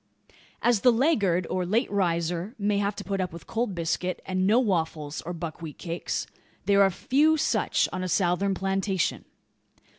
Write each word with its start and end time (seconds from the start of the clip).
As 0.63 0.79
the 0.81 0.91
laggard, 0.91 1.45
or 1.47 1.63
late 1.63 1.91
riser, 1.91 2.55
may 2.57 2.79
have 2.79 2.95
to 2.95 3.03
put 3.03 3.21
up 3.21 3.31
with 3.31 3.45
cold 3.45 3.75
biscuit, 3.75 4.19
and 4.25 4.47
no 4.47 4.59
waffles 4.59 5.21
or 5.27 5.31
buckwheat 5.31 5.77
cakes, 5.77 6.25
there 6.65 6.81
are 6.81 6.89
few 6.89 7.37
such 7.37 7.87
on 7.93 8.03
a 8.03 8.09
Southern 8.09 8.55
plantation. 8.55 9.25